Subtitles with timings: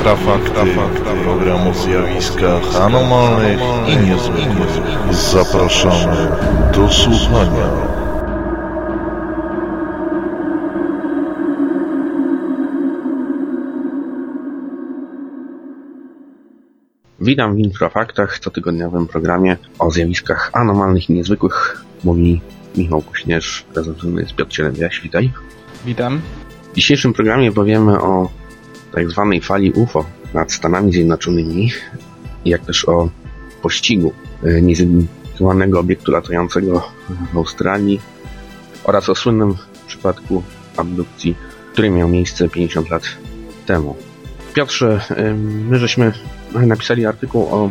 [0.00, 0.60] Infrafakty,
[1.24, 4.80] program o zjawiskach anomalnych i niezwykłych.
[5.10, 6.28] Zapraszamy
[6.74, 7.70] do słuchania.
[17.20, 21.84] Witam w Infrafaktach, cotygodniowym programie o zjawiskach anomalnych i niezwykłych.
[22.04, 22.40] Mówi
[22.76, 25.00] Michał Kuśnierz, razem ze mną jest Piotr Cielebiaś.
[25.00, 25.32] Witaj.
[25.84, 26.20] Witam.
[26.72, 28.40] W dzisiejszym programie powiemy o
[28.92, 30.04] tak zwanej fali UFO
[30.34, 31.72] nad Stanami Zjednoczonymi,
[32.44, 33.10] jak też o
[33.62, 34.12] pościgu
[34.44, 36.90] e, niezidentyfikowanego obiektu latającego
[37.32, 38.00] w Australii
[38.84, 39.54] oraz o słynnym
[39.86, 40.42] przypadku
[40.76, 41.36] abdukcji,
[41.72, 43.02] który miał miejsce 50 lat
[43.66, 43.96] temu.
[44.54, 45.00] Piotrze,
[45.68, 46.12] my żeśmy
[46.52, 47.70] napisali artykuł o,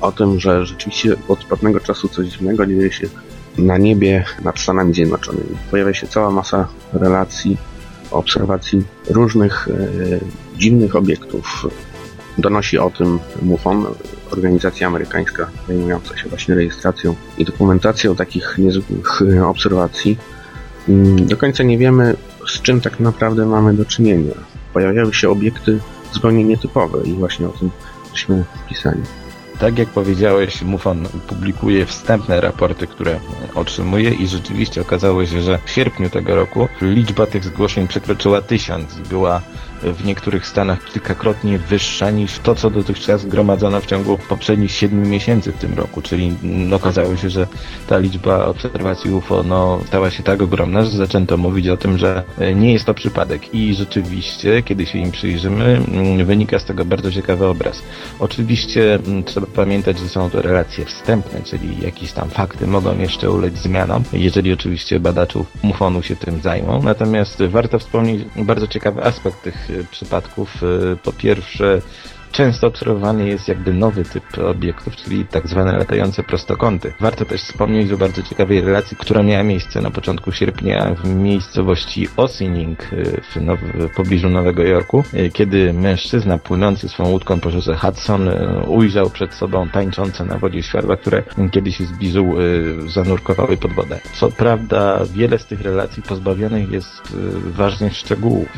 [0.00, 3.08] o tym, że rzeczywiście od pewnego czasu coś dziwnego dzieje się
[3.58, 5.56] na niebie nad Stanami Zjednoczonymi.
[5.70, 7.56] Pojawia się cała masa relacji,
[8.10, 11.66] obserwacji różnych e, dziwnych obiektów.
[12.38, 13.86] Donosi o tym MUFON,
[14.30, 20.18] organizacja amerykańska zajmująca się właśnie rejestracją i dokumentacją takich niezwykłych e, obserwacji.
[20.88, 22.16] Mm, do końca nie wiemy,
[22.46, 24.34] z czym tak naprawdę mamy do czynienia.
[24.72, 25.78] Pojawiały się obiekty
[26.12, 27.70] zupełnie nietypowe i właśnie o tym
[28.12, 29.02] żeśmy pisali.
[29.60, 33.20] Tak jak powiedziałeś, MUFON publikuje wstępne raporty, które
[33.54, 38.98] otrzymuje i rzeczywiście okazało się, że w sierpniu tego roku liczba tych zgłoszeń przekroczyła tysiąc
[38.98, 39.40] i była
[39.82, 45.52] w niektórych stanach kilkakrotnie wyższa niż to, co dotychczas zgromadzono w ciągu poprzednich 7 miesięcy
[45.52, 47.46] w tym roku, czyli no, okazało się, że
[47.86, 52.22] ta liczba obserwacji UFO no, stała się tak ogromna, że zaczęto mówić o tym, że
[52.38, 56.84] e, nie jest to przypadek i rzeczywiście, kiedy się im przyjrzymy, mm, wynika z tego
[56.84, 57.82] bardzo ciekawy obraz.
[58.18, 63.30] Oczywiście mm, trzeba pamiętać, że są to relacje wstępne, czyli jakieś tam fakty mogą jeszcze
[63.30, 69.42] ulec zmianom, jeżeli oczywiście badaczów MUFON-u się tym zajmą, natomiast warto wspomnieć bardzo ciekawy aspekt
[69.42, 70.62] tych przypadków.
[70.62, 71.82] Y, po pierwsze,
[72.32, 76.92] Często obserwowany jest jakby nowy typ obiektów, czyli tak zwane latające prostokąty.
[77.00, 82.08] Warto też wspomnieć o bardzo ciekawej relacji, która miała miejsce na początku sierpnia w miejscowości
[82.16, 87.50] Ossining y, w, now, w pobliżu Nowego Jorku, y, kiedy mężczyzna płynący swą łódką po
[87.50, 92.34] rzece Hudson y, ujrzał przed sobą tańczące na wodzie światła, które kiedyś z bizu
[92.86, 94.00] zanurkowały pod wodę.
[94.14, 98.48] Co prawda wiele z tych relacji pozbawionych jest ważnych szczegółów.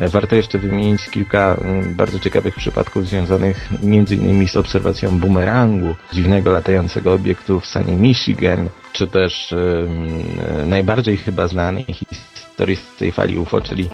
[0.00, 1.56] Warto jeszcze wymienić kilka
[1.96, 4.48] bardzo ciekawych przypadków związanych m.in.
[4.48, 9.54] z obserwacją bumerangu, dziwnego latającego obiektu w stanie Michigan, czy też
[10.66, 12.31] najbardziej chyba znanej historii
[12.98, 13.88] tej fali UFO, czyli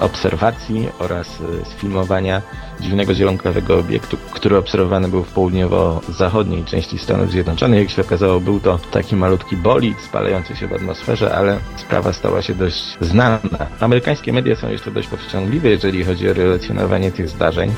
[0.00, 2.42] obserwacji oraz e, sfilmowania
[2.80, 7.80] dziwnego zielonkowego obiektu, który obserwowany był w południowo-zachodniej części Stanów Zjednoczonych.
[7.80, 12.42] Jak się okazało, był to taki malutki bolid spalający się w atmosferze, ale sprawa stała
[12.42, 13.38] się dość znana.
[13.80, 17.72] Amerykańskie media są jeszcze dość powściągliwe, jeżeli chodzi o relacjonowanie tych zdarzeń.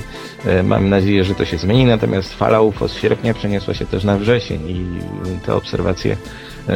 [0.47, 4.05] E, mam nadzieję, że to się zmieni, natomiast fala UFO z sierpnia przeniosła się też
[4.05, 4.87] na wrzesień i
[5.47, 6.17] te obserwacje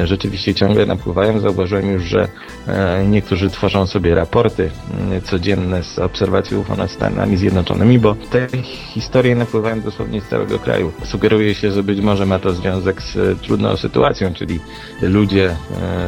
[0.04, 1.40] rzeczywiście ciągle napływają.
[1.40, 2.28] Zauważyłem już, że
[2.66, 8.46] e, niektórzy tworzą sobie raporty mm, codzienne z obserwacji UFO nad Stanami Zjednoczonymi, bo te
[8.94, 10.92] historie napływają dosłownie z całego kraju.
[11.04, 14.60] Sugeruje się, że być może ma to związek z e, trudną sytuacją, czyli
[15.02, 15.56] ludzie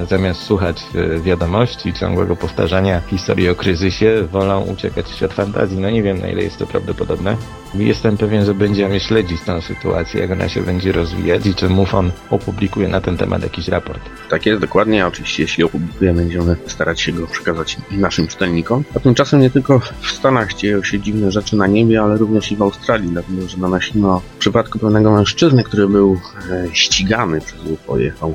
[0.09, 0.83] zamiast słuchać
[1.23, 5.79] wiadomości, ciągłego powtarzania historii o kryzysie, wolą uciekać w świat fantazji.
[5.79, 7.37] No nie wiem, na ile jest to prawdopodobne.
[7.75, 12.11] Jestem pewien, że będziemy śledzić tę sytuację, jak ona się będzie rozwijać i czy MUFON
[12.31, 14.01] opublikuje na ten temat jakiś raport.
[14.31, 15.07] Tak jest, dokładnie.
[15.07, 18.85] Oczywiście, jeśli opublikuje, będziemy starać się go przekazać naszym czytelnikom.
[18.95, 22.57] A tymczasem nie tylko w Stanach dzieją się dziwne rzeczy na niebie, ale również i
[22.57, 27.99] w Australii, dlatego że nanosimy w przypadku pewnego mężczyzny, który był e, ścigany przez UFO,
[27.99, 28.35] jechał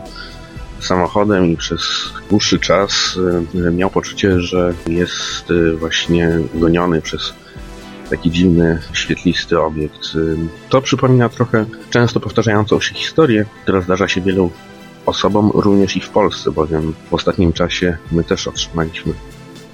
[0.79, 1.81] samochodem i przez
[2.29, 3.19] dłuższy czas
[3.67, 7.33] e, miał poczucie, że jest e, właśnie goniony przez
[8.11, 10.01] taki dziwny, świetlisty obiekt.
[10.69, 14.51] To przypomina trochę często powtarzającą się historię, która zdarza się wielu
[15.05, 19.13] osobom również i w Polsce, bowiem w ostatnim czasie my też otrzymaliśmy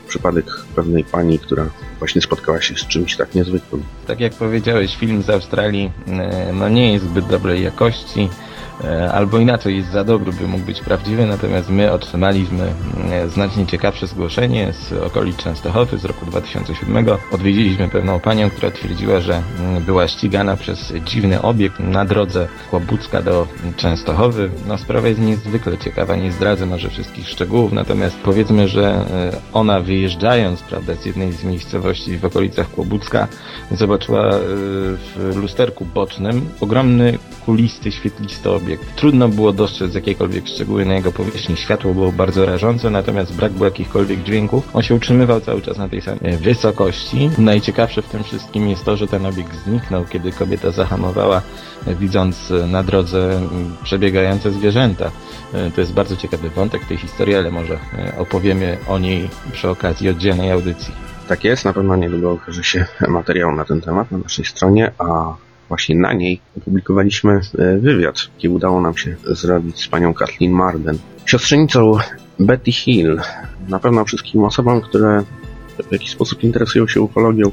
[0.08, 3.84] przypadek pewnej pani, która właśnie spotkała się z czymś tak niezwykłym.
[4.08, 8.30] Tak jak powiedziałeś, film z Australii e, no nie jest zbyt dobrej jakości.
[8.84, 12.74] E, albo inaczej jest za dobry, by mógł być prawdziwy, natomiast my otrzymaliśmy
[13.12, 17.08] e, znacznie ciekawsze zgłoszenie z okolic Częstochowy z roku 2007.
[17.32, 23.22] Odwiedziliśmy pewną panią, która twierdziła, że mm, była ścigana przez dziwny obiekt na drodze Kłobucka
[23.22, 23.48] do
[23.78, 24.50] Częstochowy.
[24.68, 29.06] No sprawa jest niezwykle ciekawa, nie zdradzę może wszystkich szczegółów, natomiast powiedzmy, że e,
[29.54, 33.28] ona wyjeżdżając prawda, z jednej z miejscowości w okolicach Kłobucka
[33.72, 34.30] zobaczyła
[35.16, 38.96] w lusterku bocznym ogromny kulisty, świetlisty obiekt obiekt.
[38.96, 41.58] Trudno było dostrzec jakiekolwiek szczegóły na jego powierzchni.
[41.58, 44.70] Światło było bardzo rażące, natomiast brak było jakichkolwiek dźwięków.
[44.74, 47.30] On się utrzymywał cały czas na tej samej wysokości.
[47.38, 51.42] Najciekawsze w tym wszystkim jest to, że ten obiekt zniknął, kiedy kobieta zahamowała,
[51.88, 53.42] widząc na drodze
[53.84, 55.12] przebiegające zwierzęta.
[55.76, 57.80] To jest bardzo ciekawy wątek tej historii, ale może
[58.18, 60.94] opowiemy o niej przy okazji oddzielnej audycji.
[61.28, 65.34] Tak jest, na pewno niedługo ukaże się materiał na ten temat na naszej stronie, a
[65.68, 70.98] właśnie na niej opublikowaliśmy e, wywiad, jaki udało nam się zrobić z panią Kathleen Marden,
[71.26, 71.92] siostrzenicą
[72.40, 73.22] Betty Hill.
[73.70, 75.24] Na pewno wszystkim osobom, które
[75.90, 77.52] w jakiś sposób interesują się ufologią,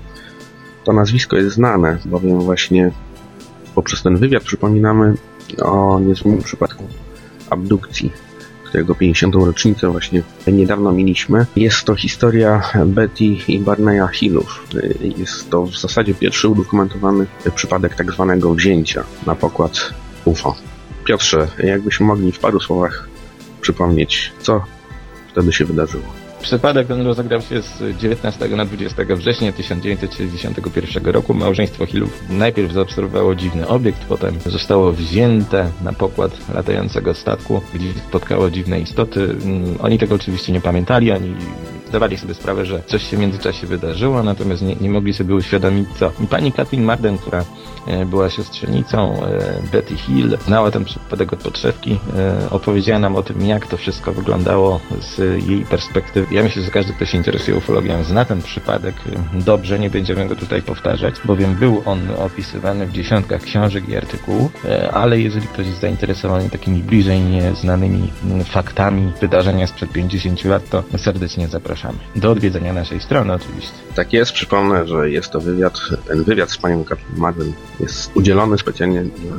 [0.84, 2.90] to nazwisko jest znane, bowiem właśnie
[3.75, 5.14] poprzez ten wywiad przypominamy
[5.62, 6.84] o niezwykłym przypadku
[7.50, 8.12] abdukcji
[8.74, 9.34] którego 50.
[9.34, 11.46] rocznicę właśnie niedawno mieliśmy.
[11.56, 14.66] Jest to historia Betty i Barneya Hillów.
[15.16, 19.94] Jest to w zasadzie pierwszy udokumentowany przypadek tak zwanego wzięcia na pokład
[20.24, 20.56] UFO.
[21.04, 23.08] Piotrze, jakbyśmy mogli w paru słowach
[23.60, 24.64] przypomnieć, co
[25.32, 26.23] wtedy się wydarzyło.
[26.44, 31.35] Przypadek ten rozegrał się z 19 na 20 września 1961 roku.
[31.35, 38.50] Małżeństwo Hillów najpierw zaobserwowało dziwny obiekt, potem zostało wzięte na pokład latającego statku, gdzie spotkało
[38.50, 39.20] dziwne istoty.
[39.20, 41.35] Mm, oni tego oczywiście nie pamiętali, oni
[41.94, 45.88] zdawali sobie sprawę, że coś się w międzyczasie wydarzyło, natomiast nie, nie mogli sobie uświadomić
[45.99, 46.12] co.
[46.31, 47.44] Pani Kathleen Marden, która
[47.87, 53.23] e, była siostrzenicą e, Betty Hill, znała ten przypadek od podszewki, e, opowiedziała nam o
[53.23, 55.19] tym, jak to wszystko wyglądało z
[55.49, 56.35] jej perspektywy.
[56.35, 58.94] Ja myślę, że każdy, kto się interesuje ufologią, zna ten przypadek
[59.32, 64.52] dobrze, nie będziemy go tutaj powtarzać, bowiem był on opisywany w dziesiątkach książek i artykułów,
[64.93, 68.11] ale jeżeli ktoś jest zainteresowany takimi bliżej nieznanymi
[68.44, 72.20] faktami wydarzenia sprzed 50 lat, to serdecznie zapraszam zapraszamy.
[72.20, 73.75] Do odwiedzenia naszej strony oczywiście.
[73.94, 78.58] Tak jest, przypomnę, że jest to wywiad, ten wywiad z panią Katlin Madden jest udzielony
[78.58, 79.36] specjalnie dla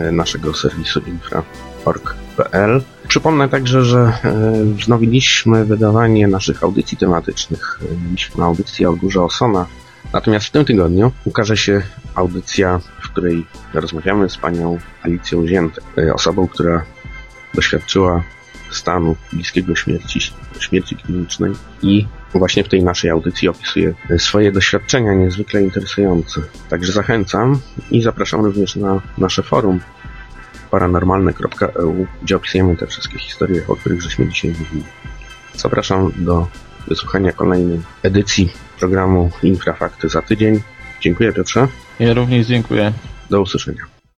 [0.00, 2.82] e, naszego serwisu infra.org.pl.
[3.08, 7.80] Przypomnę także, że e, wznowiliśmy wydawanie naszych audycji tematycznych.
[7.82, 9.66] E, mieliśmy audycję o Górze Osona,
[10.12, 11.82] natomiast w tym tygodniu ukaże się
[12.14, 15.84] audycja, w której rozmawiamy z panią Alicją Ziętek,
[16.14, 16.84] osobą, która
[17.54, 18.22] doświadczyła
[18.70, 20.20] stanu bliskiego śmierci,
[20.60, 26.40] śmierci klinicznej i właśnie w tej naszej audycji opisuje swoje doświadczenia niezwykle interesujące.
[26.68, 27.60] Także zachęcam
[27.90, 29.80] i zapraszam również na nasze forum
[30.70, 34.84] paranormalne.eu, gdzie opisujemy te wszystkie historie, o których żeśmy dzisiaj mówili.
[35.54, 36.46] Zapraszam do
[36.88, 40.60] wysłuchania kolejnej edycji programu Infrafakty za tydzień.
[41.00, 41.68] Dziękuję Piotrze.
[41.98, 42.92] Ja również dziękuję.
[43.30, 43.97] Do usłyszenia.